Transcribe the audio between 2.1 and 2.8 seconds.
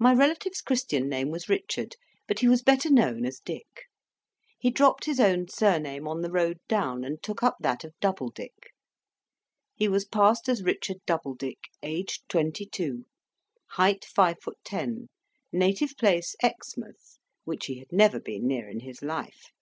but he was